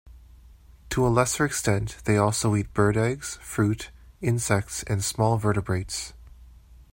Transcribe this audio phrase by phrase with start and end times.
[0.89, 6.13] To a lesser extent, they also eat bird eggs, fruit, insects, and small vertebrates.